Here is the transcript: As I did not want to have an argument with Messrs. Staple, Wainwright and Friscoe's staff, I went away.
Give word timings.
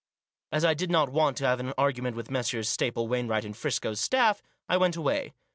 As 0.51 0.65
I 0.65 0.73
did 0.73 0.89
not 0.89 1.09
want 1.11 1.37
to 1.37 1.45
have 1.45 1.59
an 1.59 1.73
argument 1.77 2.15
with 2.15 2.31
Messrs. 2.31 2.67
Staple, 2.67 3.07
Wainwright 3.07 3.45
and 3.45 3.55
Friscoe's 3.55 3.99
staff, 3.99 4.41
I 4.67 4.75
went 4.75 4.95
away. 4.95 5.35